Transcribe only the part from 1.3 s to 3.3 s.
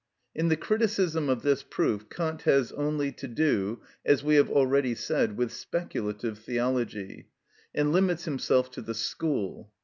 this proof Kant has only to